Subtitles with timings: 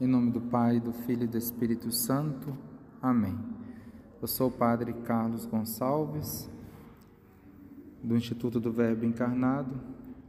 [0.00, 2.56] Em nome do Pai, do Filho e do Espírito Santo.
[3.02, 3.38] Amém.
[4.18, 6.48] Eu sou o Padre Carlos Gonçalves,
[8.02, 9.78] do Instituto do Verbo Encarnado.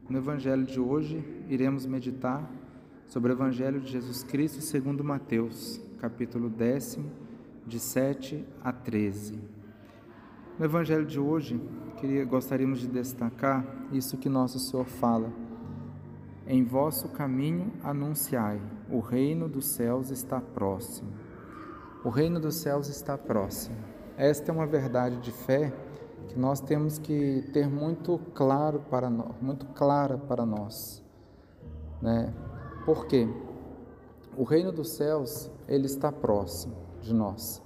[0.09, 2.51] No Evangelho de hoje, iremos meditar
[3.07, 7.09] sobre o Evangelho de Jesus Cristo segundo Mateus, capítulo décimo,
[7.65, 9.39] de 7 a 13.
[10.59, 11.61] No Evangelho de hoje,
[11.95, 15.31] queria, gostaríamos de destacar isso que Nosso Senhor fala
[16.51, 21.09] em vosso caminho anunciai: o reino dos céus está próximo.
[22.03, 23.77] O reino dos céus está próximo.
[24.17, 25.73] Esta é uma verdade de fé
[26.27, 31.01] que nós temos que ter muito claro para nós, muito clara para nós,
[32.01, 32.33] né?
[32.85, 33.29] Por quê?
[34.35, 37.61] O reino dos céus, ele está próximo de nós.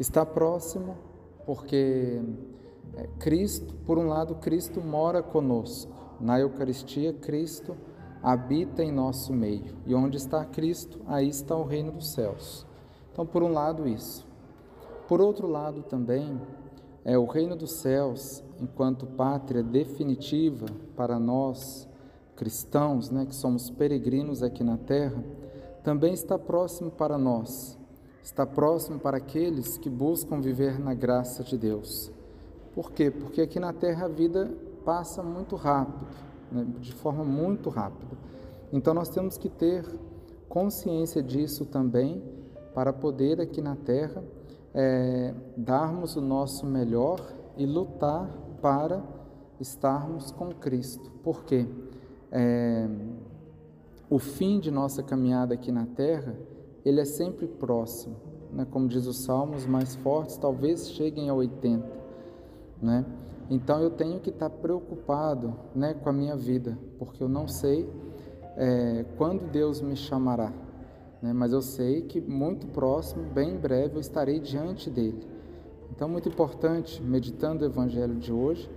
[0.00, 0.96] Está próximo
[1.44, 2.22] porque
[2.94, 5.92] é, Cristo, por um lado, Cristo mora conosco.
[6.18, 7.76] Na Eucaristia, Cristo
[8.22, 9.76] habita em nosso meio.
[9.86, 12.66] E onde está Cristo, aí está o reino dos céus.
[13.12, 14.26] Então, por um lado, isso.
[15.08, 16.40] Por outro lado, também,
[17.04, 21.88] é o reino dos céus, enquanto pátria definitiva para nós
[22.34, 25.22] cristãos, né, que somos peregrinos aqui na terra,
[25.82, 27.78] também está próximo para nós.
[28.22, 32.10] Está próximo para aqueles que buscam viver na graça de Deus.
[32.74, 33.10] Por quê?
[33.10, 34.52] Porque aqui na terra a vida
[34.84, 36.06] passa muito rápido
[36.50, 38.16] né, de forma muito rápida.
[38.72, 39.84] Então nós temos que ter
[40.48, 42.22] consciência disso também
[42.74, 44.22] para poder aqui na Terra
[44.74, 47.20] é, darmos o nosso melhor
[47.56, 48.28] e lutar
[48.60, 49.02] para
[49.58, 51.10] estarmos com Cristo.
[51.24, 51.66] Por quê?
[52.30, 52.86] É,
[54.10, 56.36] o fim de nossa caminhada aqui na Terra,
[56.84, 58.16] ele é sempre próximo.
[58.52, 58.66] Né?
[58.70, 61.86] Como diz os Salmos, mais fortes talvez cheguem a 80.
[62.82, 63.04] Né?
[63.48, 67.88] Então eu tenho que estar preocupado né, com a minha vida, porque eu não sei
[68.56, 70.52] é, quando Deus me chamará,
[71.22, 75.24] né, mas eu sei que muito próximo, bem em breve, eu estarei diante dele.
[75.92, 78.68] Então, muito importante, meditando o Evangelho de hoje,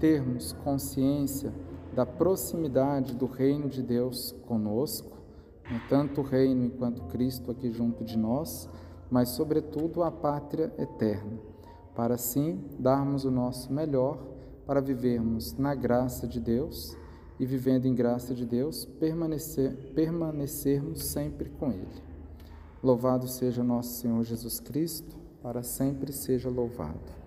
[0.00, 1.52] termos consciência
[1.94, 5.18] da proximidade do reino de Deus conosco,
[5.70, 8.68] né, tanto o reino enquanto Cristo aqui junto de nós,
[9.10, 11.55] mas, sobretudo, a pátria eterna
[11.96, 14.18] para assim darmos o nosso melhor
[14.66, 16.96] para vivermos na graça de Deus
[17.40, 22.02] e, vivendo em graça de Deus, permanecer, permanecermos sempre com Ele.
[22.82, 27.25] Louvado seja nosso Senhor Jesus Cristo, para sempre seja louvado.